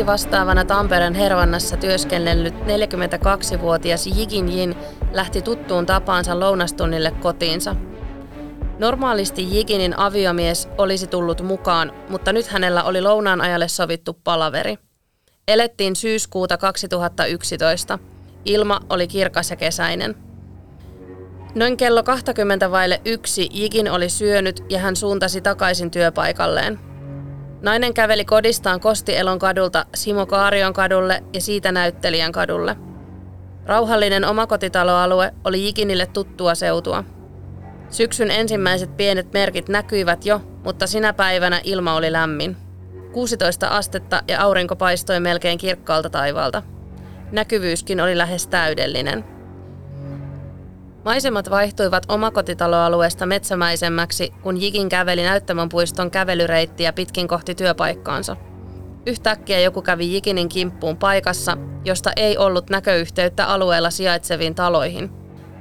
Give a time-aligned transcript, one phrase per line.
[0.00, 4.74] Projektivastaavana Tampereen Hervannassa työskennellyt 42-vuotias Jigin Jin
[5.12, 7.76] lähti tuttuun tapaansa lounastunnille kotiinsa.
[8.78, 14.78] Normaalisti Jiginin aviomies olisi tullut mukaan, mutta nyt hänellä oli lounaan ajalle sovittu palaveri.
[15.48, 17.98] Elettiin syyskuuta 2011.
[18.44, 20.14] Ilma oli kirkas ja kesäinen.
[21.54, 26.80] Noin kello 20 vaille yksi Jigin oli syönyt ja hän suuntasi takaisin työpaikalleen–
[27.62, 32.76] Nainen käveli kodistaan Kostielon kadulta Simo Kaarion kadulle ja siitä näyttelijän kadulle.
[33.66, 37.04] Rauhallinen omakotitaloalue oli Jikinille tuttua seutua.
[37.90, 42.56] Syksyn ensimmäiset pienet merkit näkyivät jo, mutta sinä päivänä ilma oli lämmin.
[43.12, 46.62] 16 astetta ja aurinko paistoi melkein kirkkaalta taivaalta.
[47.32, 49.39] Näkyvyyskin oli lähes täydellinen.
[51.04, 58.36] Maisemat vaihtuivat omakotitaloalueesta metsämäisemmäksi, kun Jikin käveli näyttämön puiston kävelyreittiä pitkin kohti työpaikkaansa.
[59.06, 65.10] Yhtäkkiä joku kävi Jikinin kimppuun paikassa, josta ei ollut näköyhteyttä alueella sijaitseviin taloihin.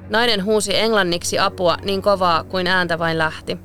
[0.10, 3.58] Nainen huusi englanniksi apua niin kovaa kuin ääntä vain lähti.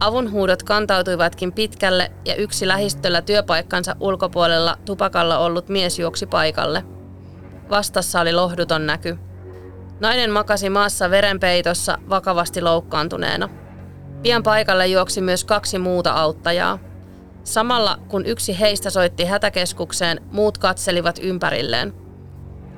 [0.00, 6.84] Avunhuudot kantautuivatkin pitkälle ja yksi lähistöllä työpaikkansa ulkopuolella tupakalla ollut mies juoksi paikalle.
[7.70, 9.18] Vastassa oli lohduton näky–
[10.00, 13.48] Nainen makasi maassa verenpeitossa vakavasti loukkaantuneena.
[14.22, 16.78] Pian paikalle juoksi myös kaksi muuta auttajaa.
[17.44, 21.92] Samalla kun yksi heistä soitti hätäkeskukseen, muut katselivat ympärilleen.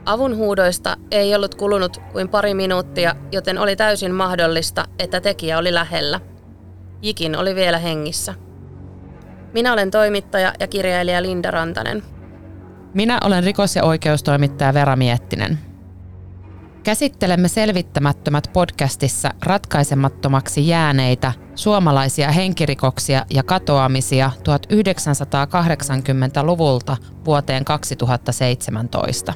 [0.06, 5.74] Avun huudoista ei ollut kulunut kuin pari minuuttia, joten oli täysin mahdollista, että tekijä oli
[5.74, 6.20] lähellä.
[7.02, 8.34] Jikin oli vielä hengissä.
[9.52, 12.02] Minä olen toimittaja ja kirjailija Linda Rantanen.
[12.94, 15.67] Minä olen rikos- ja oikeustoimittaja Vera Miettinen.
[16.88, 29.34] Käsittelemme selvittämättömät podcastissa ratkaisemattomaksi jääneitä suomalaisia henkirikoksia ja katoamisia 1980-luvulta vuoteen 2017.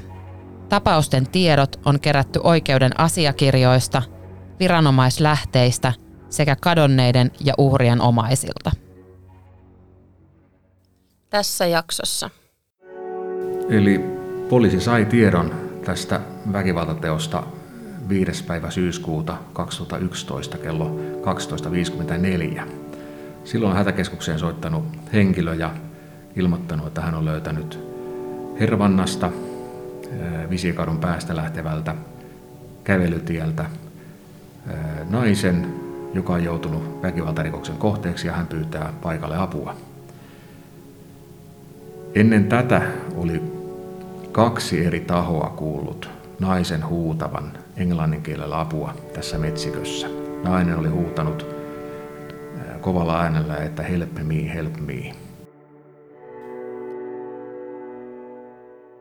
[0.68, 4.02] Tapausten tiedot on kerätty oikeuden asiakirjoista,
[4.60, 5.92] viranomaislähteistä
[6.30, 8.70] sekä kadonneiden ja uhrien omaisilta.
[11.30, 12.30] Tässä jaksossa.
[13.70, 13.98] Eli
[14.48, 16.20] poliisi sai tiedon tästä
[16.52, 17.42] väkivaltateosta
[18.08, 18.44] 5.
[18.44, 21.00] päivä syyskuuta 2011 kello
[22.56, 22.62] 12.54.
[23.44, 25.70] Silloin hätäkeskukseen soittanut henkilö ja
[26.36, 27.78] ilmoittanut, että hän on löytänyt
[28.60, 29.30] Hervannasta
[30.50, 31.94] Visikadun päästä lähtevältä
[32.84, 33.64] kävelytieltä
[35.10, 35.74] naisen,
[36.14, 39.76] joka on joutunut väkivaltarikoksen kohteeksi ja hän pyytää paikalle apua.
[42.14, 42.82] Ennen tätä
[43.16, 43.51] oli
[44.32, 46.10] kaksi eri tahoa kuullut
[46.40, 50.06] naisen huutavan englannin kielellä apua tässä metsikössä.
[50.44, 51.46] Nainen oli huutanut
[52.80, 55.14] kovalla äänellä, että help me, help me.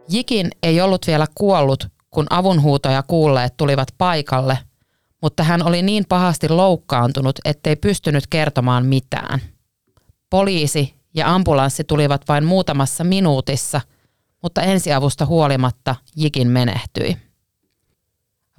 [0.10, 4.58] Jikin ei ollut vielä kuollut, kun avunhuutoja kuulleet tulivat paikalle,
[5.22, 9.40] mutta hän oli niin pahasti loukkaantunut, ettei pystynyt kertomaan mitään.
[10.30, 13.82] Poliisi ja ambulanssi tulivat vain muutamassa minuutissa–
[14.44, 17.18] mutta ensiavusta huolimatta Jikin menehtyi.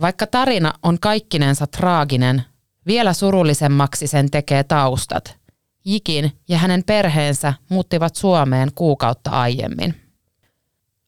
[0.01, 2.43] Vaikka tarina on kaikkinensa traaginen,
[2.87, 5.37] vielä surullisemmaksi sen tekee taustat.
[5.85, 9.95] Jikin ja hänen perheensä muuttivat Suomeen kuukautta aiemmin.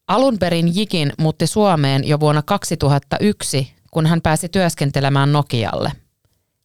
[0.09, 5.93] Alun perin Jikin muutti Suomeen jo vuonna 2001, kun hän pääsi työskentelemään Nokialle.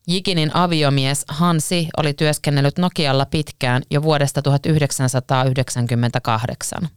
[0.08, 6.90] Jikinin aviomies Hansi oli työskennellyt Nokialla pitkään jo vuodesta 1998.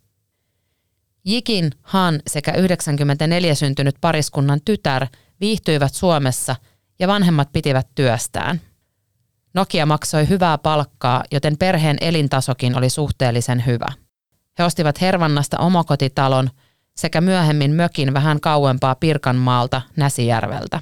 [1.25, 5.07] Jikin, Han sekä 94 syntynyt pariskunnan tytär
[5.41, 6.57] viihtyivät Suomessa
[6.99, 8.61] ja vanhemmat pitivät työstään.
[9.55, 13.89] Nokia maksoi hyvää palkkaa, joten perheen elintasokin oli suhteellisen hyvä.
[14.59, 16.51] He ostivat Hervannasta omakotitalon
[16.97, 20.81] sekä myöhemmin mökin vähän kauempaa Pirkanmaalta Näsijärveltä.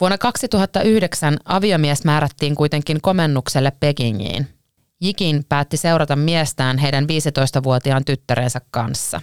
[0.00, 4.48] Vuonna 2009 aviomies määrättiin kuitenkin komennukselle Pekingiin–
[5.02, 9.20] Jikin päätti seurata miestään heidän 15-vuotiaan tyttärensä kanssa.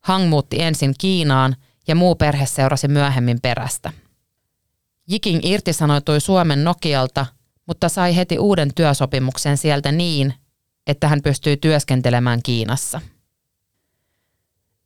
[0.00, 1.56] Hang muutti ensin Kiinaan
[1.88, 3.92] ja muu perhe seurasi myöhemmin perästä.
[5.08, 7.26] Jikin irtisanoitui Suomen Nokialta,
[7.66, 10.34] mutta sai heti uuden työsopimuksen sieltä niin,
[10.86, 13.00] että hän pystyy työskentelemään Kiinassa.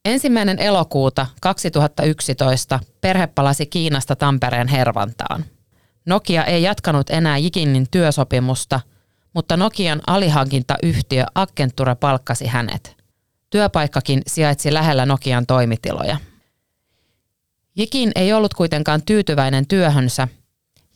[0.05, 5.44] Ensimmäinen elokuuta 2011 perhe palasi Kiinasta Tampereen Hervantaan.
[6.06, 8.81] Nokia ei jatkanut enää Jikinin työsopimusta,
[9.37, 12.97] mutta Nokian alihankintayhtiö Accenture palkkasi hänet.
[13.50, 16.17] Työpaikkakin sijaitsi lähellä Nokian toimitiloja.
[17.77, 20.29] Jikin ei ollut kuitenkaan tyytyväinen työhönsä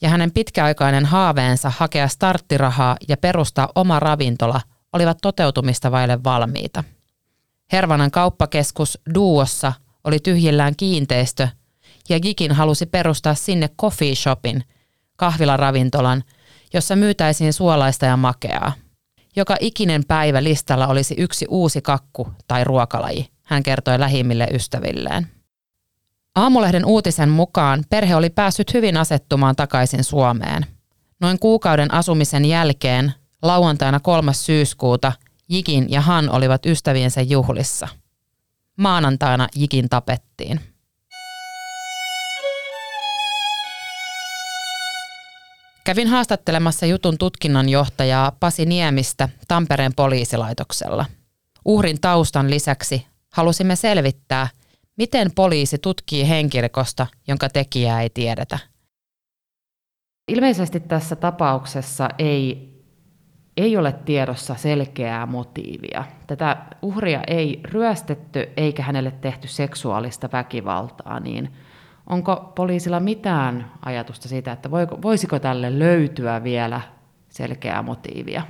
[0.00, 4.60] ja hänen pitkäaikainen haaveensa hakea starttirahaa ja perustaa oma ravintola
[4.92, 6.84] olivat toteutumista vaille valmiita.
[7.72, 9.72] Hervanan kauppakeskus Duossa
[10.04, 11.48] oli tyhjillään kiinteistö
[12.08, 14.64] ja Gikin halusi perustaa sinne coffee shopin,
[15.16, 16.22] kahvilaravintolan,
[16.74, 18.72] jossa myytäisiin suolaista ja makeaa.
[19.36, 25.26] Joka ikinen päivä listalla olisi yksi uusi kakku tai ruokalaji, hän kertoi lähimmille ystävilleen.
[26.34, 30.66] Aamulehden uutisen mukaan perhe oli päässyt hyvin asettumaan takaisin Suomeen.
[31.20, 33.12] Noin kuukauden asumisen jälkeen,
[33.42, 34.34] lauantaina 3.
[34.34, 35.12] syyskuuta,
[35.48, 37.88] Jikin ja Han olivat ystäviensä juhlissa.
[38.76, 40.60] Maanantaina Jikin tapettiin.
[45.90, 51.04] Kävin haastattelemassa jutun tutkinnanjohtajaa Pasi Niemistä Tampereen poliisilaitoksella.
[51.64, 54.48] Uhrin taustan lisäksi halusimme selvittää–
[55.00, 58.58] Miten poliisi tutkii henkirikosta, jonka tekijää ei tiedetä?
[60.28, 62.70] Ilmeisesti tässä tapauksessa ei,
[63.56, 66.04] ei ole tiedossa selkeää motiivia.
[66.26, 71.52] Tätä uhria ei ryöstetty eikä hänelle tehty seksuaalista väkivaltaa, niin
[72.06, 74.70] onko poliisilla mitään ajatusta siitä, että
[75.02, 76.80] voisiko tälle löytyä vielä
[77.28, 78.42] selkeää motiivia?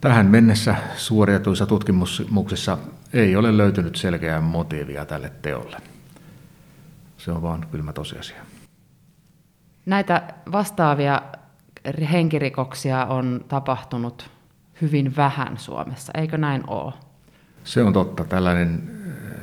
[0.00, 2.78] Tähän mennessä suoritetuissa tutkimuksissa
[3.12, 5.76] ei ole löytynyt selkeää motiivia tälle teolle.
[7.16, 8.42] Se on vaan kylmä tosiasia.
[9.86, 10.22] Näitä
[10.52, 11.22] vastaavia
[12.12, 14.30] henkirikoksia on tapahtunut
[14.82, 16.92] hyvin vähän Suomessa, eikö näin ole?
[17.64, 18.24] Se on totta.
[18.24, 18.90] Tällainen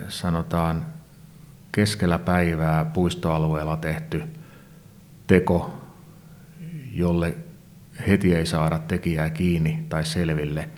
[0.08, 0.86] sanotaan
[1.76, 4.24] keskellä päivää puistoalueella tehty
[5.28, 5.74] teko,
[6.92, 7.38] jolle
[8.08, 10.70] heti ei saada tekijää kiinni tai selville,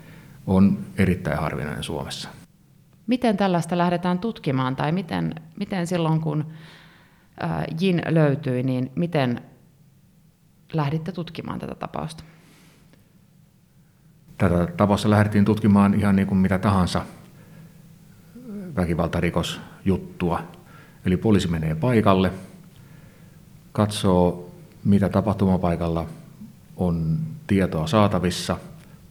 [0.47, 2.29] on erittäin harvinainen Suomessa.
[3.07, 6.45] Miten tällaista lähdetään tutkimaan tai miten, miten silloin kun
[7.79, 9.41] Jin löytyi, niin miten
[10.73, 12.23] lähditte tutkimaan tätä tapausta?
[14.37, 17.01] Tätä tapausta lähdettiin tutkimaan ihan niin kuin mitä tahansa
[18.75, 20.43] väkivaltarikosjuttua.
[21.05, 22.31] Eli poliisi menee paikalle,
[23.71, 24.51] katsoo
[24.83, 26.05] mitä tapahtumapaikalla
[26.77, 27.17] on
[27.47, 28.57] tietoa saatavissa,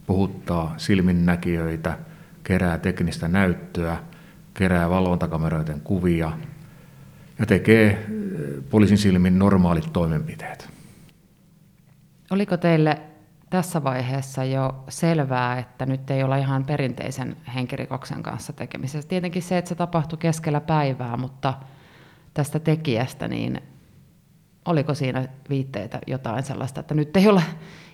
[0.07, 1.97] puhuttaa silminnäkijöitä,
[2.43, 3.97] kerää teknistä näyttöä,
[4.53, 6.31] kerää valvontakameroiden kuvia
[7.39, 7.99] ja tekee eh,
[8.69, 10.69] poliisin silmin normaalit toimenpiteet.
[12.31, 13.01] Oliko teille
[13.49, 19.09] tässä vaiheessa jo selvää, että nyt ei olla ihan perinteisen henkirikoksen kanssa tekemisessä?
[19.09, 21.53] Tietenkin se, että se tapahtui keskellä päivää, mutta
[22.35, 23.61] tästä tekijästä, niin
[24.65, 27.43] oliko siinä viitteitä jotain sellaista, että nyt ei ole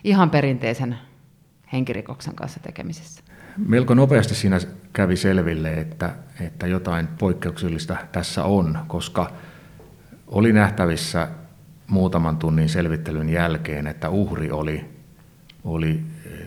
[0.04, 0.98] ihan perinteisen
[1.74, 3.24] henkirikoksen kanssa tekemisissä?
[3.58, 4.60] Melko nopeasti siinä
[4.94, 9.32] kävi selville, että, että jotain poikkeuksellista tässä on, koska
[10.28, 11.28] oli nähtävissä
[11.88, 14.86] muutaman tunnin selvittelyn jälkeen, että uhri oli,
[15.64, 16.04] oli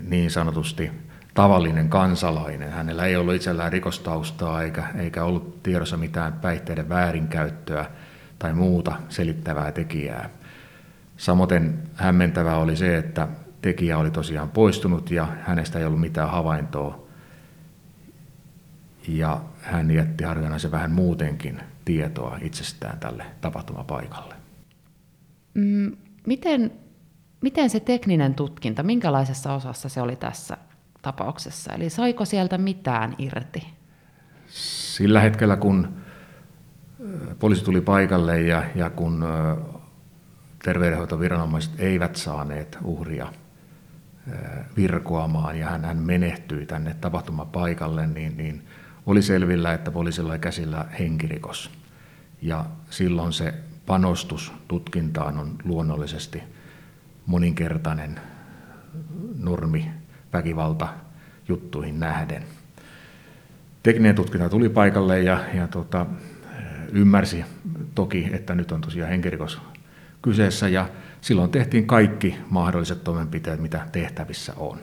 [0.08, 0.90] niin sanotusti
[1.34, 2.72] tavallinen kansalainen.
[2.72, 7.86] Hänellä ei ollut itsellään rikostaustaa eikä, eikä ollut tiedossa mitään päihteiden väärinkäyttöä–
[8.38, 10.30] tai muuta selittävää tekijää.
[11.16, 13.28] Samoin hämmentävää oli se, että
[13.62, 17.04] tekijä oli tosiaan poistunut ja hänestä ei ollut mitään havaintoa.
[19.08, 24.34] Ja hän jätti harvinaisen vähän muutenkin tietoa itsestään tälle tapahtumapaikalle.
[25.54, 26.70] Mm, miten,
[27.40, 30.56] miten se tekninen tutkinta, minkälaisessa osassa se oli tässä
[31.04, 31.72] tapauksessa?
[31.72, 33.66] Eli saiko sieltä mitään irti?
[34.48, 35.96] Sillä hetkellä, kun
[37.38, 39.24] poliisi tuli paikalle ja, ja kun
[40.64, 43.32] terveydenhoitoviranomaiset eivät saaneet uhria
[44.76, 48.66] virkoamaan ja hän, hän menehtyi tänne tapahtumapaikalle, niin, niin
[49.06, 51.70] oli selvillä, että poliisilla oli käsillä henkirikos.
[52.42, 53.54] Ja silloin se
[53.86, 56.42] panostus tutkintaan on luonnollisesti
[57.26, 58.20] moninkertainen
[59.38, 59.90] normi
[60.34, 60.88] väkivalta
[61.48, 62.42] juttuihin nähden.
[63.82, 66.06] Tekninen tutkinta tuli paikalle ja, ja tota,
[66.92, 67.44] ymmärsi
[67.94, 69.60] toki, että nyt on tosiaan henkirikos
[70.22, 70.88] kyseessä ja
[71.20, 74.78] silloin tehtiin kaikki mahdolliset toimenpiteet, mitä tehtävissä on.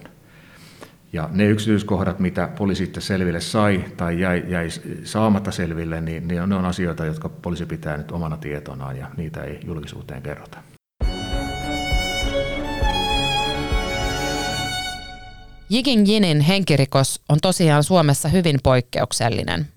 [1.13, 4.67] Ja ne yksityiskohdat, mitä poliisi sitten selville sai tai jäi, jäi
[5.03, 9.07] saamatta selville, niin ne on, ne on asioita, jotka poliisi pitää nyt omana tietonaan ja
[9.17, 10.70] niitä ei julkisuuteen kerrota.
[15.71, 19.67] Jigin Jinin henkirikos on tosiaan Suomessa hyvin poikkeuksellinen.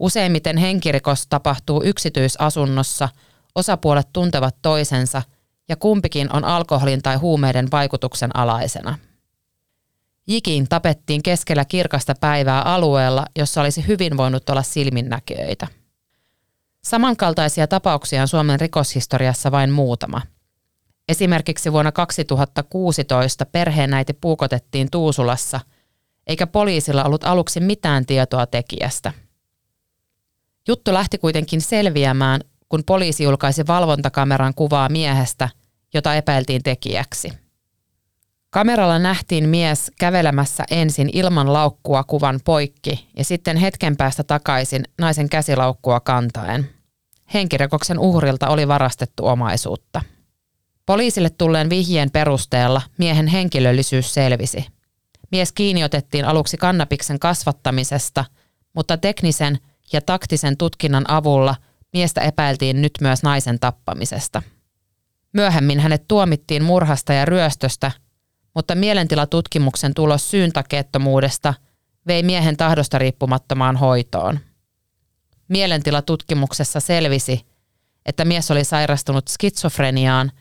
[0.00, 3.08] Useimmiten henkirikos tapahtuu yksityisasunnossa,
[3.54, 5.22] osapuolet tuntevat toisensa
[5.68, 8.98] ja kumpikin on alkoholin tai huumeiden vaikutuksen alaisena.
[10.26, 15.66] Jikin tapettiin keskellä kirkasta päivää alueella, jossa olisi hyvin voinut olla silminnäköitä.
[16.84, 20.20] Samankaltaisia tapauksia on Suomen rikoshistoriassa vain muutama.
[21.08, 25.60] Esimerkiksi vuonna 2016 perheenäiti puukotettiin Tuusulassa,
[26.26, 29.12] eikä poliisilla ollut aluksi mitään tietoa tekijästä.
[30.68, 35.48] Juttu lähti kuitenkin selviämään, kun poliisi julkaisi valvontakameran kuvaa miehestä,
[35.94, 37.32] jota epäiltiin tekijäksi.
[38.50, 45.28] Kameralla nähtiin mies kävelemässä ensin ilman laukkua kuvan poikki ja sitten hetken päästä takaisin naisen
[45.28, 46.70] käsilaukkua kantaen.
[47.34, 50.02] Henkirikoksen uhrilta oli varastettu omaisuutta.
[50.86, 54.66] Poliisille tulleen vihjeen perusteella miehen henkilöllisyys selvisi.
[55.32, 58.24] Mies kiinniotettiin aluksi kannabiksen kasvattamisesta,
[58.74, 59.58] mutta teknisen
[59.92, 61.56] ja taktisen tutkinnan avulla
[61.92, 64.42] miestä epäiltiin nyt myös naisen tappamisesta.
[65.32, 67.90] Myöhemmin hänet tuomittiin murhasta ja ryöstöstä,
[68.54, 71.54] mutta mielentilatutkimuksen tulos syyntakeettomuudesta
[72.06, 74.40] vei miehen tahdosta riippumattomaan hoitoon.
[75.48, 77.46] Mielentilatutkimuksessa selvisi,
[78.06, 80.32] että mies oli sairastunut skitsofreniaan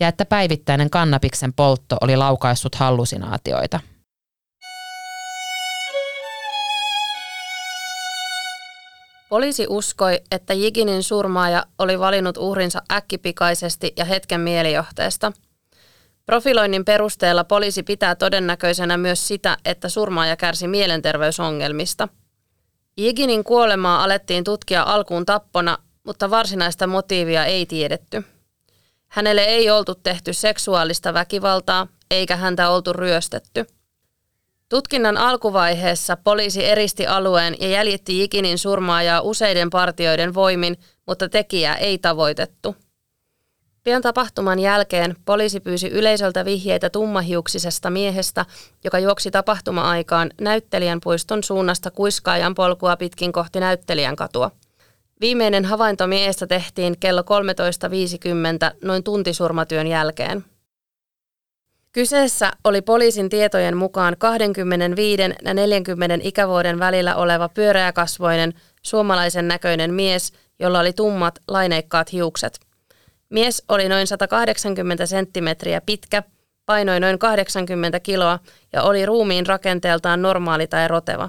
[0.00, 3.80] ja että päivittäinen kannabiksen poltto oli laukaissut hallusinaatioita.
[9.28, 15.32] Poliisi uskoi, että Jiginin surmaaja oli valinnut uhrinsa äkkipikaisesti ja hetken mielijohteesta.
[16.26, 22.08] Profiloinnin perusteella poliisi pitää todennäköisenä myös sitä, että surmaaja kärsi mielenterveysongelmista.
[22.96, 28.24] Jiginin kuolemaa alettiin tutkia alkuun tappona, mutta varsinaista motiivia ei tiedetty.
[29.08, 33.66] Hänelle ei oltu tehty seksuaalista väkivaltaa, eikä häntä oltu ryöstetty–
[34.68, 41.98] Tutkinnan alkuvaiheessa poliisi eristi alueen ja jäljitti Jikinin surmaajaa useiden partioiden voimin, mutta tekijää ei
[41.98, 42.76] tavoitettu.
[43.84, 48.46] Pian tapahtuman jälkeen poliisi pyysi yleisöltä vihjeitä tummahiuksisesta miehestä,
[48.84, 54.50] joka juoksi tapahtuma-aikaan näyttelijän puiston suunnasta kuiskaajan polkua pitkin kohti näyttelijän katua.
[55.20, 60.44] Viimeinen havainto miehestä tehtiin kello 13.50 noin tuntisurmatyön jälkeen.
[61.92, 70.32] Kyseessä oli poliisin tietojen mukaan 25 ja 40 ikävuoden välillä oleva pyöreäkasvoinen, suomalaisen näköinen mies,
[70.58, 72.60] jolla oli tummat, laineikkaat hiukset.
[73.30, 76.22] Mies oli noin 180 senttimetriä pitkä,
[76.66, 78.38] painoi noin 80 kiloa
[78.72, 81.28] ja oli ruumiin rakenteeltaan normaali tai roteva.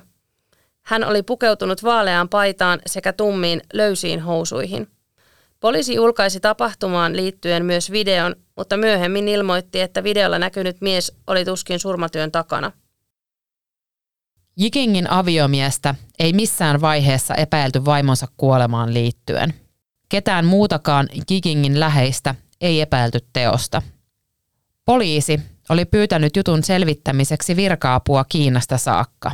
[0.90, 4.88] Hän oli pukeutunut vaaleaan paitaan sekä tummiin löysiin housuihin–
[5.60, 11.80] Poliisi julkaisi tapahtumaan liittyen myös videon, mutta myöhemmin ilmoitti, että videolla näkynyt mies oli tuskin
[11.80, 12.72] surmatyön takana.
[14.58, 19.54] Jikingin aviomiestä ei missään vaiheessa epäilty vaimonsa kuolemaan liittyen.
[20.10, 23.82] Ketään muutakaan Jikingin läheistä ei epäilty teosta.
[24.86, 29.32] Poliisi oli pyytänyt jutun selvittämiseksi virkaapua Kiinasta saakka.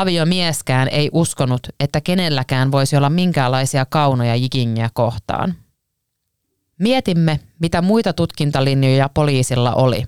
[0.00, 5.54] Aviomieskään ei uskonut, että kenelläkään voisi olla minkäänlaisia kaunoja Jikingiä kohtaan.
[6.78, 10.04] Mietimme, mitä muita tutkintalinjoja poliisilla oli.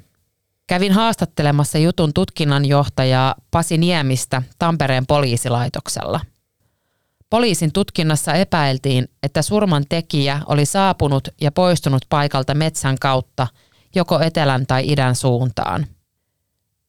[0.66, 6.20] Kävin haastattelemassa jutun tutkinnanjohtajaa Pasi Niemistä Tampereen poliisilaitoksella.
[7.30, 13.46] Poliisin tutkinnassa epäiltiin, että surman tekijä oli saapunut ja poistunut paikalta metsän kautta
[13.94, 15.86] joko etelän tai idän suuntaan.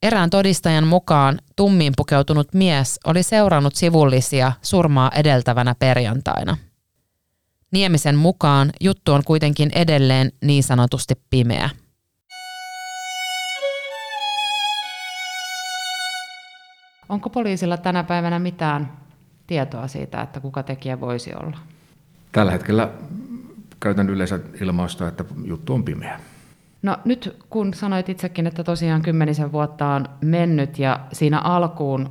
[0.02, 6.58] Erään todistajan mukaan tummiin pukeutunut mies oli seurannut sivullisia surmaa edeltävänä perjantaina–
[7.72, 11.70] Niemisen mukaan juttu on kuitenkin edelleen niin sanotusti pimeä.
[17.10, 18.92] Onko poliisilla tänä päivänä mitään
[19.48, 21.58] tietoa siitä, että kuka tekijä voisi olla?
[22.32, 22.90] Tällä hetkellä
[23.80, 26.20] käytän yleensä ilmausta, että juttu on pimeä.
[26.82, 32.10] No nyt kun sanoit itsekin, että tosiaan kymmenisen vuotta on mennyt ja siinä alkuun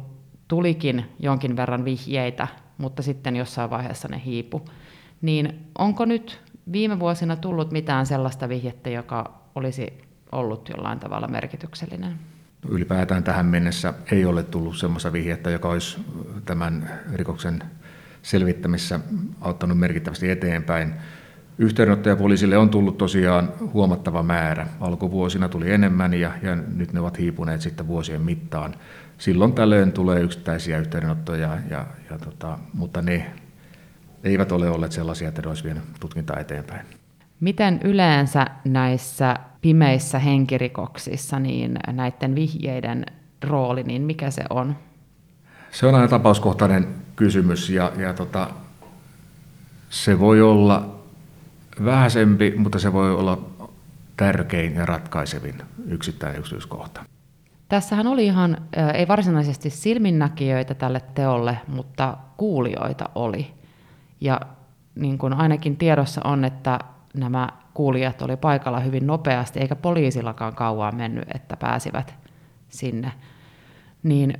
[0.49, 2.49] tulikin jonkin verran vihjeitä,
[2.79, 4.65] mutta sitten jossain vaiheessa ne hiipu.
[5.23, 6.41] Niin onko nyt
[6.73, 9.99] viime vuosina tullut mitään sellaista vihjettä, joka olisi
[10.33, 12.19] ollut jollain tavalla merkityksellinen?
[12.69, 15.99] Ylipäätään tähän mennessä ei ole tullut sellaista vihjettä, joka olisi
[16.45, 17.63] tämän rikoksen
[18.23, 19.01] selvittämissä
[19.41, 20.95] auttanut merkittävästi eteenpäin.
[21.61, 24.67] Yhteydenottoja poliisille on tullut tosiaan huomattava määrä.
[24.81, 28.75] Alkuvuosina tuli enemmän ja, ja nyt ne ovat hiipuneet sitten vuosien mittaan.
[29.19, 33.31] Silloin tällöin tulee yksittäisiä yhteydenottoja, ja, ja tota, mutta ne
[34.25, 36.87] eivät ole olleet sellaisia, että ne olisi vienyt tutkintaa eteenpäin.
[37.41, 43.07] Miten yleensä näissä pimeissä henkirikoksissa niin näiden vihjeiden
[43.45, 44.77] rooli, niin mikä se on?
[45.71, 48.49] Se on aina tapauskohtainen kysymys ja, ja tota,
[49.91, 51.00] se voi olla
[51.85, 53.39] vähäisempi, mutta se voi olla
[54.17, 57.05] tärkein ja ratkaisevin yksittäinen yksityiskohta.
[57.69, 58.57] Tässähän oli ihan,
[58.95, 63.55] ei varsinaisesti silminnäkijöitä tälle teolle, mutta kuulijoita oli.
[64.21, 64.41] Ja
[64.95, 66.79] niin kuin ainakin tiedossa on, että
[67.15, 72.15] nämä kuulijat oli paikalla hyvin nopeasti, eikä poliisillakaan kauan mennyt, että pääsivät
[72.69, 73.13] sinne.
[74.03, 74.35] Niin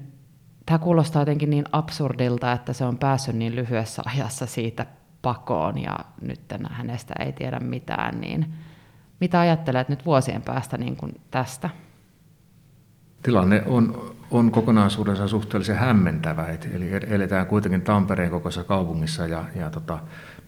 [0.67, 4.87] tämä kuulostaa jotenkin niin absurdilta, että se on päässyt niin lyhyessä ajassa siitä
[5.23, 8.55] pakoon ja nyt hänestä ei tiedä mitään, niin
[9.21, 11.71] mitä ajattelet nyt vuosien päästä niin kuin tästä?
[13.23, 19.99] Tilanne on, on kokonaisuudessaan suhteellisen hämmentävä, eli eletään kuitenkin Tampereen kokoisessa kaupungissa ja, ja tota,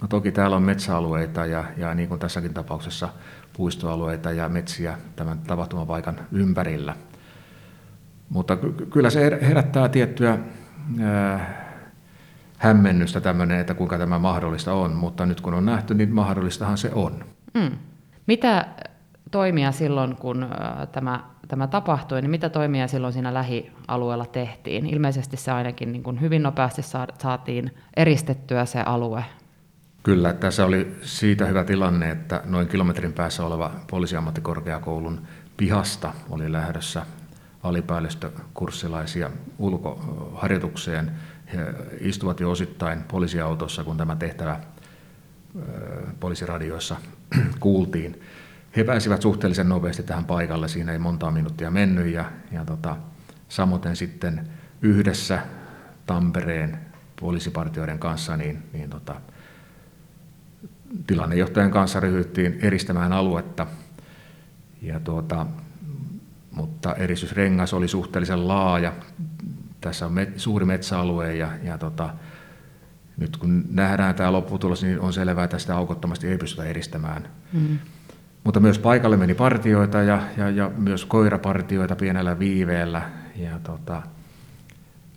[0.00, 3.08] no toki täällä on metsäalueita ja, ja niin kuin tässäkin tapauksessa
[3.56, 6.96] puistoalueita ja metsiä tämän tapahtumapaikan ympärillä.
[8.28, 8.56] Mutta
[8.90, 10.38] kyllä se herättää tiettyä
[11.00, 11.61] ää,
[12.62, 16.90] hämmennystä tämmöinen, että kuinka tämä mahdollista on, mutta nyt kun on nähty, niin mahdollistahan se
[16.94, 17.24] on.
[17.54, 17.70] Mm.
[18.26, 18.66] Mitä
[19.30, 20.48] toimia silloin, kun
[20.92, 24.86] tämä, tämä tapahtui, niin mitä toimia silloin siinä lähialueella tehtiin?
[24.86, 26.82] Ilmeisesti se ainakin niin kuin hyvin nopeasti
[27.18, 29.24] saatiin eristettyä se alue.
[30.02, 35.20] Kyllä, tässä oli siitä hyvä tilanne, että noin kilometrin päässä oleva poliisiammattikorkeakoulun
[35.56, 37.06] pihasta oli lähdössä
[37.62, 41.10] alipäällystökurssilaisia ulkoharjoitukseen.
[41.52, 44.60] He istuvat jo osittain poliisiautossa, kun tämä tehtävä
[46.20, 46.96] poliisiradioissa
[47.60, 48.20] kuultiin.
[48.76, 52.96] He pääsivät suhteellisen nopeasti tähän paikalle, siinä ei montaa minuuttia mennyt ja, ja tota,
[53.48, 54.48] samoin sitten
[54.82, 55.42] yhdessä
[56.06, 56.78] Tampereen
[57.20, 59.20] poliisipartioiden kanssa niin, niin tota,
[61.06, 63.66] tilannejohtajan kanssa ryhdyttiin eristämään aluetta.
[64.82, 65.46] Ja tuota,
[66.50, 68.92] mutta eristysrengas oli suhteellisen laaja.
[69.82, 72.10] Tässä on met, suuri metsäalue ja, ja tota,
[73.16, 77.28] nyt kun nähdään tämä lopputulos, niin on selvää, että sitä aukottomasti ei pystytä eristämään.
[77.52, 77.78] Mm.
[78.44, 83.02] Mutta myös paikalle meni partioita ja, ja, ja myös koirapartioita pienellä viiveellä.
[83.36, 84.02] Ja tota,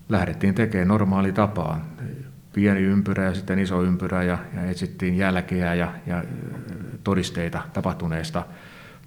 [0.09, 1.81] lähdettiin tekemään normaali tapaan.
[2.53, 6.23] Pieni ympyrä ja sitten iso ympyrä ja, ja etsittiin jälkeä ja, ja
[7.03, 8.45] todisteita tapahtuneesta,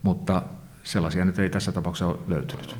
[0.02, 0.42] mutta
[0.82, 2.76] sellaisia nyt ei tässä tapauksessa ole löytynyt.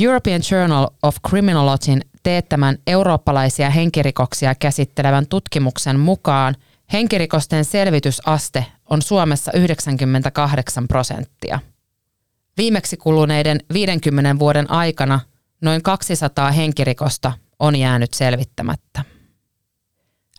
[0.00, 6.54] European Journal of Criminologyn teettämän eurooppalaisia henkirikoksia käsittelevän tutkimuksen mukaan
[6.92, 11.58] henkirikosten selvitysaste on Suomessa 98 prosenttia.
[12.56, 15.20] Viimeksi kuluneiden 50 vuoden aikana
[15.60, 19.04] noin 200 henkirikosta on jäänyt selvittämättä.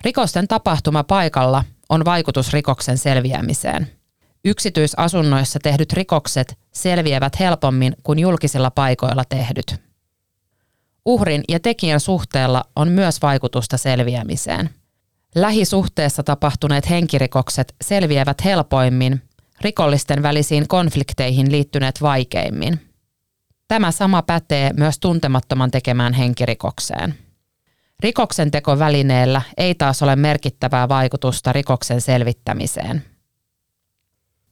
[0.03, 4.02] Rikosten tapahtuma paikalla on vaikutus rikoksen selviämiseen.
[4.45, 9.75] Yksityisasunnoissa tehdyt rikokset selviävät helpommin kuin julkisilla paikoilla tehdyt.
[11.06, 14.69] Uhrin ja tekijän suhteella on myös vaikutusta selviämiseen.
[15.36, 19.21] Lähisuhteessa tapahtuneet henkirikokset selviävät helpoimmin,
[19.62, 22.79] rikollisten välisiin konflikteihin liittyneet vaikeimmin.
[23.67, 27.15] Tämä sama pätee myös tuntemattoman tekemään henkirikokseen.
[27.99, 33.12] Rikoksen tekovälineellä ei taas ole merkittävää vaikutusta rikoksen selvittämiseen.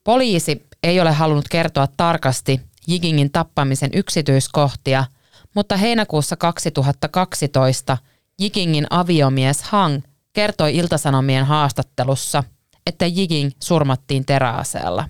[0.04, 5.06] Poliisi ei ole halunnut kertoa tarkasti Jigingin tappamisen yksityiskohtia–
[5.56, 7.98] mutta heinäkuussa 2012
[8.40, 10.02] Jikingin aviomies Hang
[10.34, 12.44] kertoi Iltasanomien haastattelussa,
[12.88, 15.10] että Jiging surmattiin teräaseella.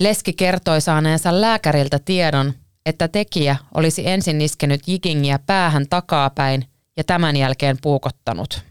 [0.00, 2.52] Leski kertoi saaneensa lääkäriltä tiedon,
[2.86, 6.64] että tekijä olisi ensin iskenyt Jikingiä päähän takapäin
[6.96, 8.62] ja tämän jälkeen puukottanut.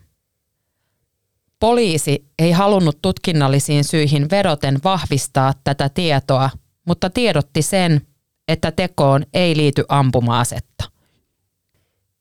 [1.63, 6.49] Poliisi ei halunnut tutkinnallisiin syihin vedoten vahvistaa tätä tietoa,
[6.87, 8.01] mutta tiedotti sen,
[8.47, 10.83] että tekoon ei liity ampuma-asetta.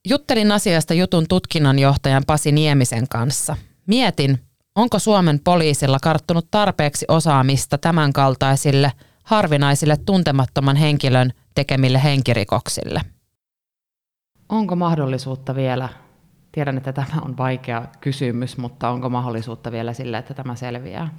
[0.09, 3.57] Juttelin asiasta jutun tutkinnanjohtajan Pasi Niemisen kanssa.
[3.87, 4.39] Mietin,
[4.75, 8.91] onko Suomen poliisilla karttunut tarpeeksi osaamista tämänkaltaisille
[9.23, 13.01] harvinaisille tuntemattoman henkilön tekemille henkirikoksille.
[14.49, 15.89] Onko mahdollisuutta vielä,
[16.53, 21.09] tiedän, että tämä on vaikea kysymys, mutta onko mahdollisuutta vielä sille, että tämä selviää?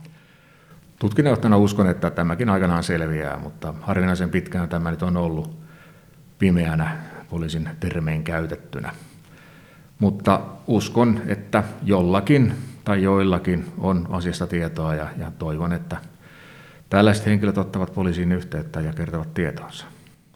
[0.99, 5.59] Tutkinnanjohtajana uskon, että tämäkin aikanaan selviää, mutta harvinaisen pitkään tämä nyt on ollut
[6.39, 6.97] pimeänä
[7.31, 8.93] poliisin termein käytettynä.
[9.99, 12.53] Mutta uskon, että jollakin
[12.85, 15.97] tai joillakin on asiasta tietoa ja, ja toivon, että
[16.91, 19.87] tällaiset henkilöt ottavat poliisiin yhteyttä ja kertovat tietoonsa.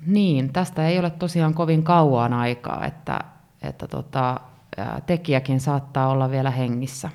[0.07, 3.21] Niin, tästä ei ole tosiaan kovin kauan aikaa, että,
[3.63, 4.41] että tota,
[5.07, 7.11] tekijäkin saattaa olla vielä hengissä.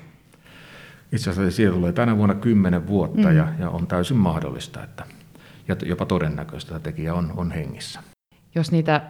[1.12, 3.36] Itse asiassa siitä tulee tänä vuonna kymmenen vuotta mm.
[3.36, 5.04] ja, ja on täysin mahdollista, että
[5.68, 8.00] ja jopa todennäköistä, että tekijä on, on hengissä.
[8.54, 9.00] Jos niitä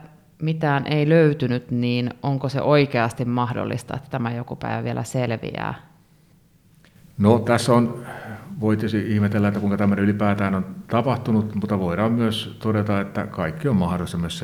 [0.42, 5.74] mitään ei löytynyt, niin onko se oikeasti mahdollista, että tämä joku päivä vielä selviää?
[7.18, 8.04] No tässä on,
[8.60, 13.76] voitaisiin ihmetellä, että kuinka tämmöinen ylipäätään on tapahtunut, mutta voidaan myös todeta, että kaikki on
[13.76, 14.38] mahdollista myös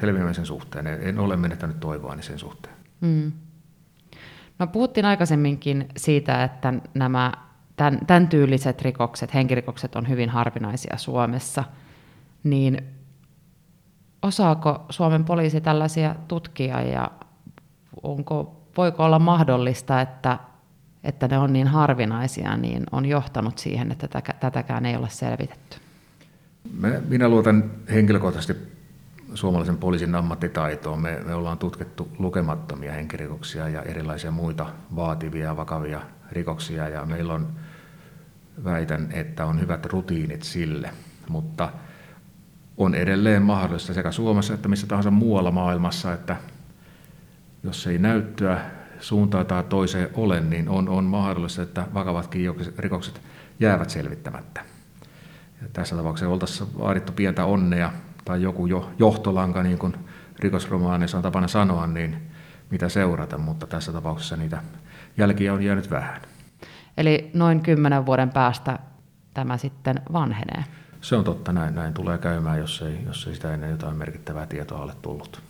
[0.00, 0.86] selviämisen suhteen.
[0.86, 2.74] En ole menettänyt toivoani sen suhteen.
[3.00, 3.32] Mm.
[4.58, 7.32] No puhuttiin aikaisemminkin siitä, että nämä
[7.76, 11.64] tämän, tämän tyyliset rikokset, henkirikokset on hyvin harvinaisia Suomessa,
[12.44, 12.82] niin
[14.22, 17.10] osaako Suomen poliisi tällaisia tutkia ja
[18.02, 20.38] onko, voiko olla mahdollista, että,
[21.04, 25.76] että ne on niin harvinaisia, niin on johtanut siihen, että tätä, tätäkään ei ole selvitetty?
[27.08, 28.77] Minä luotan henkilökohtaisesti
[29.34, 31.00] suomalaisen poliisin ammattitaitoon.
[31.00, 36.00] Me, me ollaan tutkittu lukemattomia henkirikoksia ja erilaisia muita vaativia ja vakavia
[36.32, 37.48] rikoksia ja meillä on,
[38.64, 40.90] väitän, että on hyvät rutiinit sille,
[41.28, 41.68] mutta
[42.76, 46.36] on edelleen mahdollista sekä Suomessa että missä tahansa muualla maailmassa, että
[47.62, 48.60] jos ei näyttöä
[49.00, 53.20] suuntaan tai toiseen ole, niin on, on mahdollista, että vakavatkin rikokset
[53.60, 54.64] jäävät selvittämättä.
[55.62, 57.92] Ja tässä tapauksessa oltaisiin vaadittu pientä onnea
[58.28, 59.94] tai joku jo, johtolanka, niin kuin
[60.38, 62.16] rikosromaanissa on tapana sanoa, niin
[62.70, 64.62] mitä seurata, mutta tässä tapauksessa niitä
[65.16, 66.20] jälkiä on jäänyt vähän.
[66.96, 68.78] Eli noin kymmenen vuoden päästä
[69.34, 70.64] tämä sitten vanhenee?
[71.00, 74.46] Se on totta, näin, näin tulee käymään, jos ei, jos ei sitä ennen jotain merkittävää
[74.46, 75.42] tietoa ole tullut.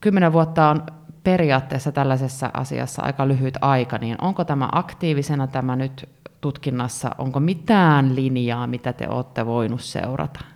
[0.00, 0.82] Kymmenen vuotta on
[1.24, 6.08] periaatteessa tällaisessa asiassa aika lyhyt aika, niin onko tämä aktiivisena tämä nyt
[6.40, 10.55] tutkinnassa, onko mitään linjaa, mitä te olette voinut seurata?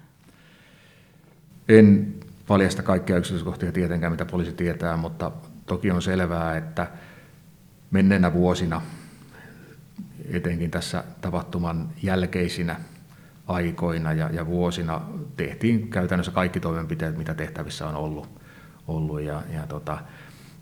[1.68, 2.14] En
[2.46, 5.33] paljasta kaikkia yksityiskohtia tietenkään, mitä poliisi tietää, mutta
[5.66, 6.87] toki on selvää, että
[7.90, 8.83] menneenä vuosina,
[10.31, 12.81] etenkin tässä tapahtuman jälkeisinä
[13.46, 15.01] aikoina ja, ja vuosina,
[15.37, 18.29] tehtiin käytännössä kaikki toimenpiteet, mitä tehtävissä on ollut.
[18.88, 19.99] ollut ja, ja tota,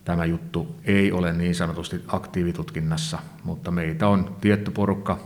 [0.04, 5.18] tämä juttu ei ole niin sanotusti aktiivitutkinnassa, mutta meitä on tietty porukka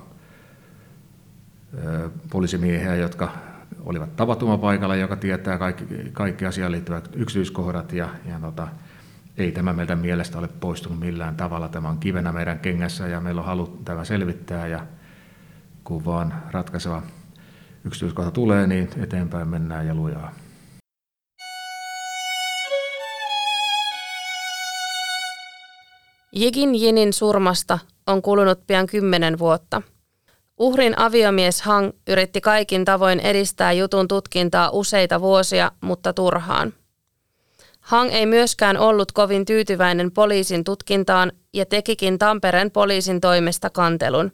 [2.31, 3.33] poliisimiehiä, jotka
[3.85, 8.69] olivat tapahtumapaikalla, joka tietää kaikki, kaikki asiaan liittyvät yksityiskohdat ja, ja tota,
[9.37, 11.69] ei tämä meidän mielestä ole poistunut millään tavalla.
[11.69, 14.87] Tämä on kivenä meidän kengässä ja meillä on halu tämä selvittää ja
[15.85, 17.03] kun vaan ratkaiseva
[17.85, 20.33] yksityiskohta tulee, niin eteenpäin mennään ja lujaa.
[26.33, 29.83] Jigin Jinin surmasta on kulunut pian kymmenen vuotta–
[30.63, 36.73] Uhrin aviomies Hang yritti kaikin tavoin edistää jutun tutkintaa useita vuosia, mutta turhaan.
[37.81, 44.33] Hang ei myöskään ollut kovin tyytyväinen poliisin tutkintaan ja tekikin Tampereen poliisin toimesta kantelun.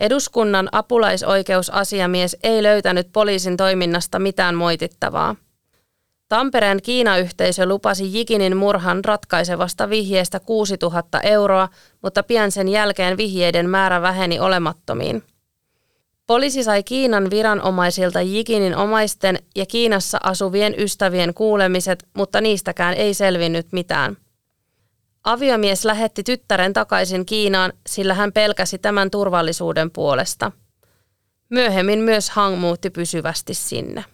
[0.00, 5.36] Eduskunnan apulaisoikeusasiamies ei löytänyt poliisin toiminnasta mitään moitittavaa.
[6.28, 11.68] Tampereen Kiina-yhteisö lupasi Jikinin murhan ratkaisevasta vihjeestä 6000 euroa,
[12.02, 15.22] mutta pian sen jälkeen vihjeiden määrä väheni olemattomiin.
[16.26, 23.66] Poliisi sai Kiinan viranomaisilta Jikinin omaisten ja Kiinassa asuvien ystävien kuulemiset, mutta niistäkään ei selvinnyt
[23.72, 24.16] mitään.
[25.24, 30.52] Aviomies lähetti tyttären takaisin Kiinaan, sillä hän pelkäsi tämän turvallisuuden puolesta.
[31.50, 34.04] Myöhemmin myös Hang muutti pysyvästi sinne.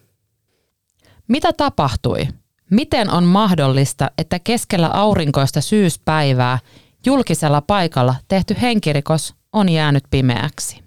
[1.29, 2.29] Mitä tapahtui?
[2.71, 6.59] Miten on mahdollista, että keskellä aurinkoista syyspäivää
[7.07, 10.82] julkisella paikalla tehty henkirikos on jäänyt pimeäksi?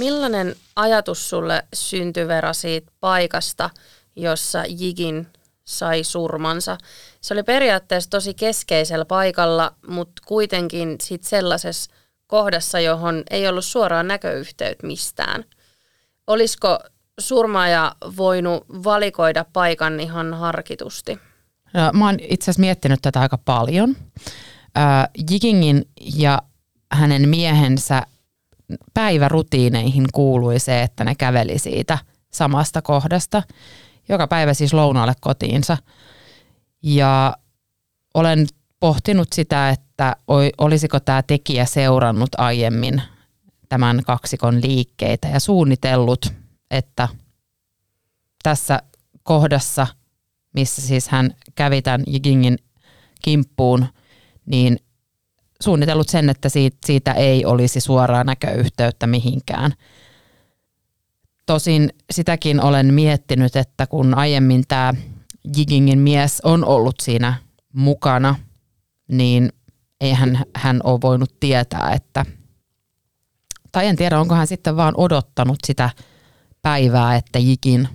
[0.00, 3.70] Millainen ajatus sulle syntyi Vera siitä paikasta,
[4.16, 5.26] jossa Jigin
[5.64, 6.78] sai surmansa?
[7.20, 11.90] Se oli periaatteessa tosi keskeisellä paikalla, mutta kuitenkin sit sellaisessa
[12.26, 15.44] kohdassa, johon ei ollut suoraan näköyhteyttä mistään.
[16.26, 16.78] Olisiko
[17.18, 21.18] surmaaja voinut valikoida paikan ihan harkitusti?
[21.74, 23.96] No, mä oon itse asiassa miettinyt tätä aika paljon.
[24.78, 25.08] Äh,
[26.00, 26.42] ja
[26.92, 28.02] hänen miehensä
[28.94, 31.98] päivärutiineihin kuului se, että ne käveli siitä
[32.30, 33.42] samasta kohdasta,
[34.08, 35.76] joka päivä siis lounaalle kotiinsa.
[36.82, 37.36] Ja
[38.14, 38.46] olen
[38.80, 40.16] pohtinut sitä, että
[40.58, 43.02] olisiko tämä tekijä seurannut aiemmin
[43.68, 46.32] tämän kaksikon liikkeitä ja suunnitellut,
[46.70, 47.08] että
[48.42, 48.82] tässä
[49.22, 49.86] kohdassa,
[50.54, 52.58] missä siis hän kävi tämän Jigingin
[53.22, 53.86] kimppuun,
[54.46, 54.78] niin
[55.62, 59.72] suunnitellut sen, että siitä, siitä ei olisi suoraa näköyhteyttä mihinkään.
[61.46, 64.94] Tosin sitäkin olen miettinyt, että kun aiemmin tämä
[65.56, 67.34] Jigingin mies on ollut siinä
[67.72, 68.34] mukana,
[69.08, 69.52] niin
[70.00, 72.26] eihän hän ole voinut tietää, että
[73.72, 75.90] tai en tiedä, onko hän sitten vaan odottanut sitä
[76.62, 77.88] päivää, että Jikin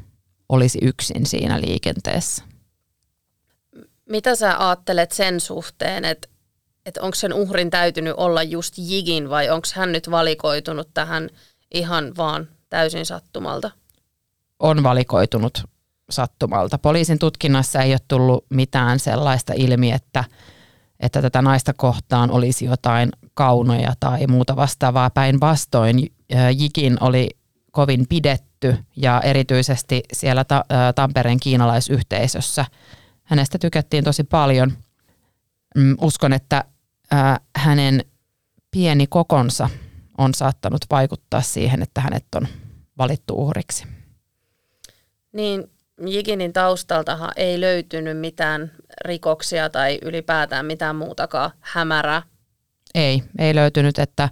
[0.50, 2.44] olisi yksin siinä liikenteessä.
[4.10, 6.28] Mitä sä ajattelet sen suhteen, että,
[6.86, 11.30] että onko sen uhrin täytynyt olla just Jigin vai onko hän nyt valikoitunut tähän
[11.74, 13.72] ihan vaan täysin sattumalta?
[14.60, 15.64] On valikoitunut
[16.10, 16.78] sattumalta.
[16.78, 20.24] Poliisin tutkinnassa ei ole tullut mitään sellaista ilmi, että,
[21.00, 25.10] että tätä naista kohtaan olisi jotain kaunoja tai muuta vastaavaa.
[25.10, 26.12] Päinvastoin
[26.58, 27.30] Jikin oli
[27.72, 32.66] kovin pidetty ja erityisesti siellä ta- Tampereen kiinalaisyhteisössä.
[33.24, 34.72] Hänestä tykättiin tosi paljon.
[35.76, 36.64] Mm, uskon, että
[37.56, 38.06] hänen
[38.72, 39.70] pieni kokonsa
[40.18, 42.48] on saattanut vaikuttaa siihen, että hänet on
[42.98, 43.86] valittu uhriksi.
[45.32, 45.72] Niin
[46.08, 48.72] Jiginin taustaltahan ei löytynyt mitään
[49.06, 52.22] rikoksia tai ylipäätään mitään muutakaan hämärää.
[52.96, 54.30] Ei, ei löytynyt, että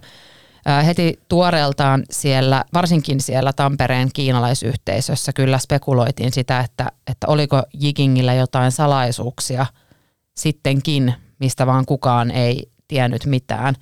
[0.86, 8.72] heti tuoreeltaan siellä, varsinkin siellä Tampereen kiinalaisyhteisössä kyllä spekuloitiin sitä, että, että oliko Jigingillä jotain
[8.72, 9.66] salaisuuksia
[10.36, 13.74] sittenkin, mistä vaan kukaan ei tiennyt mitään.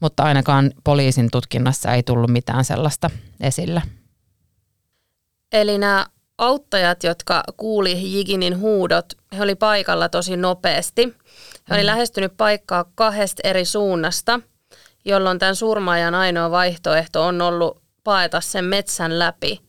[0.00, 3.10] Mutta ainakaan poliisin tutkinnassa ei tullut mitään sellaista
[3.40, 3.82] esille.
[5.52, 6.06] Eli nämä
[6.38, 9.04] auttajat, jotka kuuli Jiginin huudot,
[9.36, 11.14] he oli paikalla tosi nopeasti.
[11.70, 11.86] He oli mm.
[11.86, 14.40] lähestynyt paikkaa kahdesta eri suunnasta,
[15.04, 19.60] jolloin tämän surmaajan ainoa vaihtoehto on ollut paeta sen metsän läpi.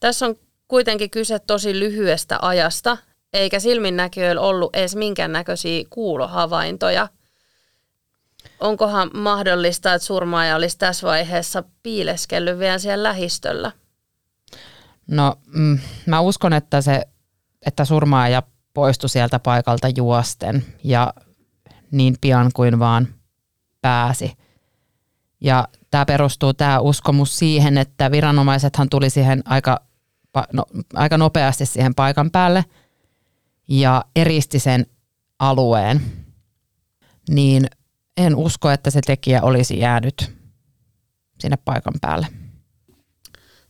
[0.00, 0.34] Tässä on
[0.68, 2.96] kuitenkin kyse tosi lyhyestä ajasta,
[3.32, 7.08] eikä silminnäkijöillä ollut edes minkäännäköisiä kuulohavaintoja.
[8.60, 13.72] Onkohan mahdollista, että surmaaja olisi tässä vaiheessa piileskellyt vielä siellä lähistöllä?
[15.06, 17.02] No mm, mä uskon, että se,
[17.66, 18.42] että surmaaja
[18.74, 21.14] poistui sieltä paikalta juosten ja
[21.90, 23.08] niin pian kuin vaan
[23.82, 24.32] pääsi.
[25.40, 29.80] Ja tämä perustuu tämä uskomus siihen, että viranomaisethan tuli siihen aika,
[30.52, 30.64] no,
[30.94, 32.64] aika nopeasti siihen paikan päälle
[33.68, 34.86] ja eristi sen
[35.38, 36.02] alueen.
[37.28, 37.66] Niin
[38.16, 40.32] en usko, että se tekijä olisi jäänyt
[41.40, 42.26] sinne paikan päälle.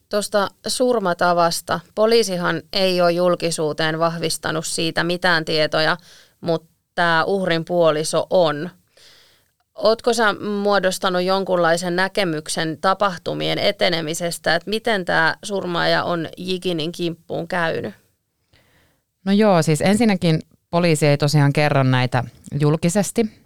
[0.09, 1.81] Tuosta surmatavasta.
[1.95, 5.97] Poliisihan ei ole julkisuuteen vahvistanut siitä mitään tietoja,
[6.41, 8.71] mutta tämä uhrin puoliso on.
[9.75, 10.33] Oletko sä
[10.63, 17.95] muodostanut jonkunlaisen näkemyksen tapahtumien etenemisestä, että miten tämä surmaaja on Jikinin kimppuun käynyt?
[19.29, 20.39] No joo, siis ensinnäkin
[20.71, 22.25] poliisi ei tosiaan kerro näitä
[22.61, 23.41] julkisesti,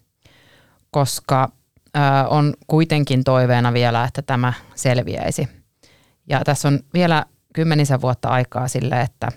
[0.91, 1.49] koska
[1.97, 5.49] ö, on kuitenkin toiveena vielä, että tämä selviäisi–
[6.29, 9.29] ja tässä on vielä kymmenisen vuotta aikaa sille, että,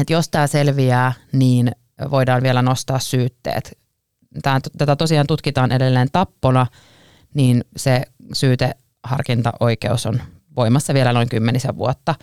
[0.00, 1.72] että jos tämä selviää, niin
[2.10, 3.78] voidaan vielä nostaa syytteet.
[4.42, 6.66] Tämä, tätä tosiaan tutkitaan edelleen tappona,
[7.34, 8.02] niin se
[8.32, 10.22] syyteharkintaoikeus on
[10.56, 12.14] voimassa vielä noin kymmenisen vuotta.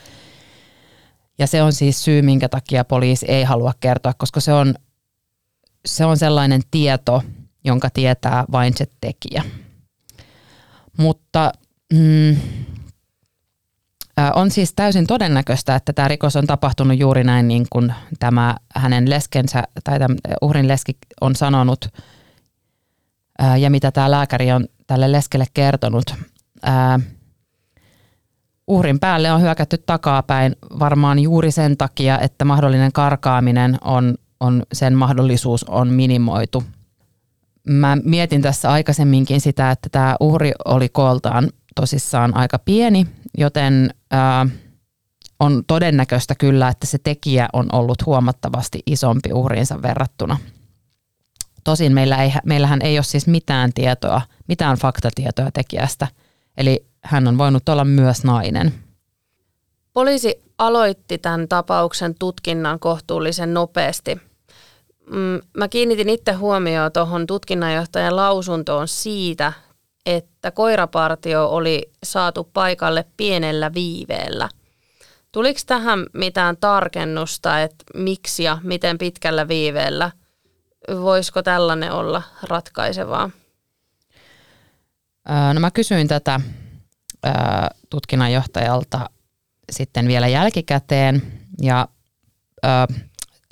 [1.40, 4.76] Ja se on siis syy, minkä takia poliisi ei halua kertoa, koska se on,
[5.86, 7.24] se on sellainen tieto,
[7.64, 9.44] jonka tietää vain se tekijä.
[10.98, 11.52] Mutta
[11.94, 12.36] mm,
[14.36, 19.10] on siis täysin todennäköistä, että tämä rikos on tapahtunut juuri näin niin kuin tämä hänen
[19.10, 21.88] leskensä tai tämän uhrin leski on sanonut
[23.60, 26.16] ja mitä tämä lääkäri on tälle leskelle kertonut.
[28.72, 34.94] Uhrin päälle on hyökätty takapäin varmaan juuri sen takia, että mahdollinen karkaaminen on, on sen
[34.94, 36.64] mahdollisuus on minimoitu.
[37.68, 43.08] Mä mietin tässä aikaisemminkin sitä, että tämä uhri oli kooltaan tosissaan aika pieni,
[43.38, 44.48] joten ää,
[45.40, 50.38] on todennäköistä kyllä, että se tekijä on ollut huomattavasti isompi uhriinsa verrattuna.
[51.64, 56.08] Tosin meillä ei, meillähän ei ole siis mitään tietoa, mitään faktatietoa tekijästä,
[56.58, 58.74] eli hän on voinut olla myös nainen.
[59.94, 64.16] Poliisi aloitti tämän tapauksen tutkinnan kohtuullisen nopeasti.
[65.12, 69.54] Mm, mä kiinnitin itse huomioon tuohon tutkinnanjohtajan lausuntoon siitä,
[70.06, 74.50] että koirapartio oli saatu paikalle pienellä viiveellä.
[75.32, 80.12] Tuliko tähän mitään tarkennusta, että miksi ja miten pitkällä viiveellä?
[81.02, 83.30] Voisiko tällainen olla ratkaisevaa?
[85.54, 86.40] No mä kysyin tätä
[87.90, 89.10] tutkinnanjohtajalta
[89.72, 91.22] sitten vielä jälkikäteen
[91.62, 91.88] ja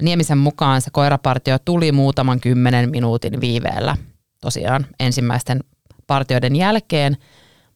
[0.01, 3.97] Niemisen mukaan se koirapartio tuli muutaman kymmenen minuutin viiveellä
[4.41, 5.59] tosiaan ensimmäisten
[6.07, 7.17] partioiden jälkeen,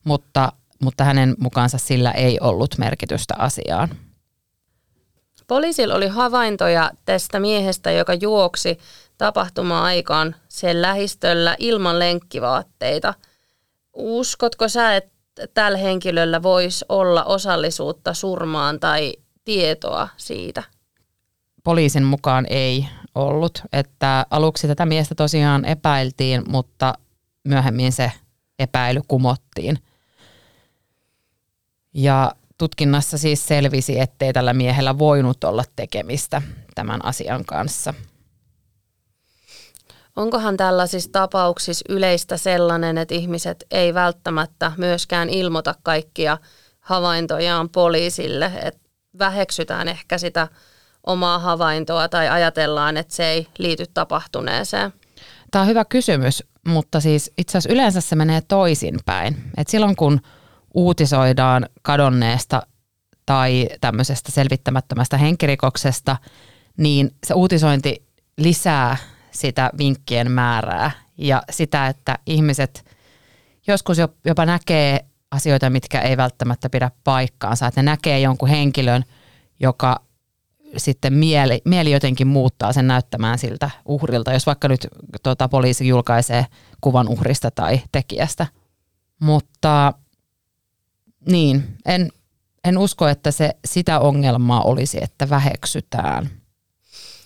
[0.04, 0.52] mutta,
[0.82, 3.90] mutta hänen mukaansa sillä ei ollut merkitystä asiaan.
[5.48, 8.78] Poliisilla oli havaintoja tästä miehestä, joka juoksi
[9.18, 13.14] tapahtuma-aikaan sen lähistöllä ilman lenkkivaatteita.
[13.94, 15.13] Uskotko sä, että
[15.54, 19.14] tällä henkilöllä voisi olla osallisuutta surmaan tai
[19.46, 20.64] tietoa siitä?
[21.64, 23.62] Poliisin mukaan ei ollut.
[23.74, 26.94] Että aluksi tätä miestä tosiaan epäiltiin, mutta
[27.44, 28.12] myöhemmin se
[28.60, 29.78] epäily kumottiin.
[31.94, 36.42] Ja tutkinnassa siis selvisi, ettei tällä miehellä voinut olla tekemistä
[36.76, 37.94] tämän asian kanssa.
[40.16, 46.38] Onkohan tällaisissa tapauksissa yleistä sellainen, että ihmiset ei välttämättä myöskään ilmoita kaikkia
[46.80, 50.48] havaintojaan poliisille, että väheksytään ehkä sitä
[51.08, 54.94] omaa havaintoa tai ajatellaan, että se ei liity tapahtuneeseen?
[55.52, 59.38] Tämä on hyvä kysymys, mutta siis itse asiassa yleensä se menee toisinpäin.
[59.58, 60.22] Et silloin kun
[60.74, 62.62] uutisoidaan kadonneesta
[63.26, 66.18] tai tämmöisestä selvittämättömästä henkirikoksesta,
[66.78, 68.06] niin se uutisointi
[68.38, 68.98] lisää
[69.34, 72.86] sitä vinkkien määrää ja sitä, että ihmiset
[73.68, 77.68] joskus jopa näkee asioita, mitkä ei välttämättä pidä paikkaansa.
[77.68, 79.04] Että ne näkee jonkun henkilön,
[79.60, 80.02] joka
[80.78, 84.88] sitten mieli, mieli jotenkin muuttaa sen näyttämään siltä uhrilta, jos vaikka nyt
[85.24, 86.46] tota, poliisi julkaisee
[86.82, 88.48] kuvan uhrista tai tekijästä.
[89.20, 89.94] Mutta
[91.32, 92.10] niin, en,
[92.64, 96.30] en usko, että se sitä ongelmaa olisi, että väheksytään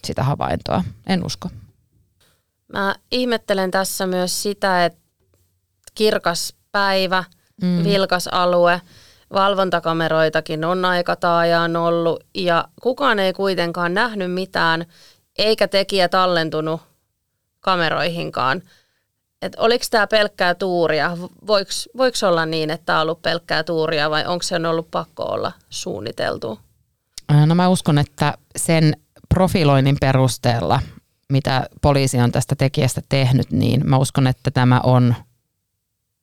[0.04, 0.84] sitä havaintoa.
[1.08, 1.50] En usko.
[2.74, 5.00] Mä ihmettelen tässä myös sitä, että
[5.96, 7.24] kirkas päivä,
[7.62, 7.84] mm.
[7.84, 8.82] vilkas alue,
[9.34, 14.86] valvontakameroitakin on aika taajaan ollut ja kukaan ei kuitenkaan nähnyt mitään
[15.38, 16.82] eikä tekijä tallentunut
[17.60, 18.62] kameroihinkaan.
[19.42, 21.18] Et oliko tämä pelkkää tuuria?
[21.98, 25.52] Voiko olla niin, että tämä on ollut pelkkää tuuria vai onko se ollut pakko olla
[25.70, 26.60] suunniteltu?
[27.46, 28.94] No mä uskon, että sen
[29.30, 30.80] profiloinnin perusteella,
[31.32, 35.16] mitä poliisi on tästä tekijästä tehnyt, niin mä uskon, että tämä on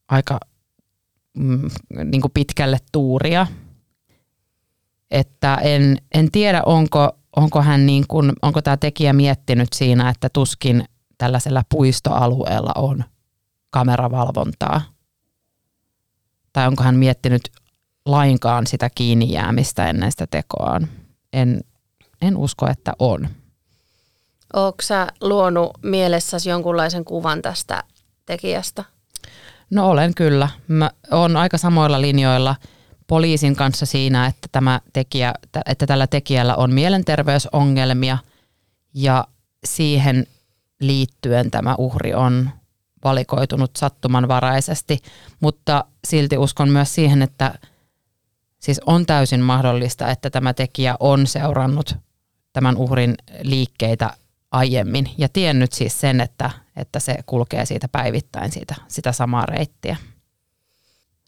[0.08, 0.40] aika
[1.38, 1.70] mm,
[2.04, 3.46] niin kuin pitkälle tuuria.
[5.10, 10.28] Että en, en tiedä, onko, onko, hän niin kuin, onko tämä tekijä miettinyt siinä, että
[10.32, 10.84] tuskin
[11.18, 13.04] tällaisella puistoalueella on
[13.70, 14.80] kameravalvontaa.
[16.52, 17.42] Tai onko hän miettinyt
[18.06, 20.88] lainkaan sitä kiinni jäämistä ennen sitä tekoaan.
[21.32, 21.60] En,
[22.22, 23.28] en usko, että on.
[24.54, 27.82] Oletko sä luonut mielessäsi jonkunlaisen kuvan tästä
[28.26, 28.84] tekijästä?
[29.70, 30.48] No olen kyllä.
[30.68, 32.56] Mä olen aika samoilla linjoilla
[33.06, 35.34] poliisin kanssa siinä, että, tämä tekijä,
[35.66, 38.18] että tällä tekijällä on mielenterveysongelmia
[38.94, 39.24] ja
[39.64, 40.26] siihen
[40.80, 42.50] liittyen tämä uhri on
[43.04, 44.98] valikoitunut sattumanvaraisesti,
[45.40, 47.54] mutta silti uskon myös siihen, että
[48.60, 51.96] siis on täysin mahdollista, että tämä tekijä on seurannut
[52.52, 54.10] tämän uhrin liikkeitä
[54.54, 59.96] aiemmin ja tiennyt siis sen, että, että se kulkee siitä päivittäin siitä, sitä samaa reittiä.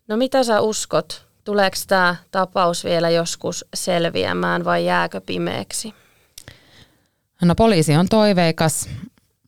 [0.08, 1.26] No mitä sä uskot?
[1.44, 5.94] Tuleeko tämä tapaus vielä joskus selviämään vai jääkö pimeäksi?
[7.42, 8.88] No poliisi on toiveikas,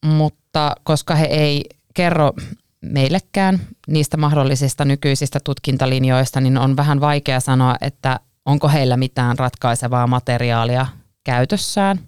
[0.04, 1.64] mutta koska he ei
[1.94, 2.32] kerro
[2.80, 10.06] meillekään niistä mahdollisista nykyisistä tutkintalinjoista, niin on vähän vaikea sanoa, että onko heillä mitään ratkaisevaa
[10.06, 10.86] materiaalia
[11.24, 12.00] käytössään,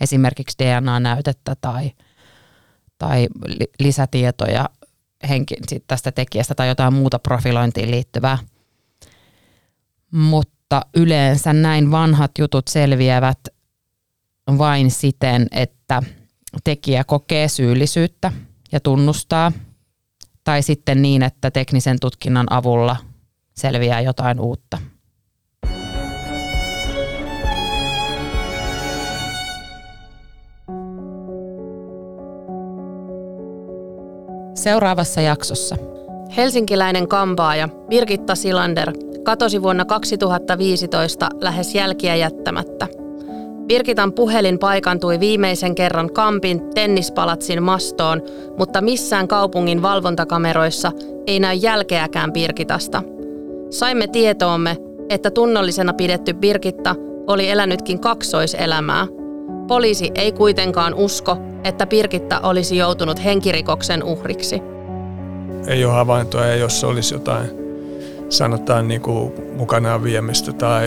[0.00, 1.90] esimerkiksi DNA-näytettä tai,
[2.98, 3.28] tai
[3.78, 4.68] lisätietoja
[5.28, 8.38] henki, tästä tekijästä tai jotain muuta profilointiin liittyvää.
[10.10, 13.38] Mutta yleensä näin vanhat jutut selviävät
[14.58, 16.02] vain siten, että
[16.64, 18.32] tekijä kokee syyllisyyttä
[18.72, 19.52] ja tunnustaa,
[20.44, 22.96] tai sitten niin, että teknisen tutkinnan avulla
[23.56, 24.78] selviää jotain uutta.
[34.60, 35.76] Seuraavassa jaksossa.
[36.36, 38.92] Helsinkiläinen kampaaja Birgitta Silander
[39.22, 42.88] katosi vuonna 2015 lähes jälkiä jättämättä–
[43.70, 48.22] Birgitan puhelin paikantui viimeisen kerran Kampin tennispalatsin mastoon,
[48.58, 50.92] mutta missään kaupungin valvontakameroissa
[51.26, 53.02] ei näy jälkeäkään Birgitasta.
[53.70, 54.76] Saimme tietoomme,
[55.08, 56.94] että tunnollisena pidetty Birgitta
[57.26, 59.06] oli elänytkin kaksoiselämää.
[59.70, 64.62] Poliisi ei kuitenkaan usko, että Birgitta olisi joutunut henkirikoksen uhriksi.
[65.66, 67.50] Ei ole havaintoja, jos olisi jotain
[68.28, 70.86] sanotaan niin kuin mukanaan viemistä tai,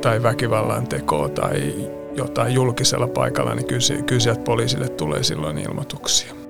[0.00, 1.74] tai väkivallan tekoa tai
[2.16, 3.66] jotain julkisella paikalla, niin
[4.06, 6.41] kyllä sieltä poliisille tulee silloin ilmoituksia.